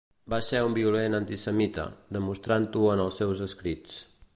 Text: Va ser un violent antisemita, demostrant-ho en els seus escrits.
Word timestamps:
Va 0.33 0.37
ser 0.45 0.61
un 0.67 0.77
violent 0.77 1.17
antisemita, 1.17 1.85
demostrant-ho 2.19 2.87
en 2.97 3.05
els 3.05 3.23
seus 3.23 3.49
escrits. 3.51 4.07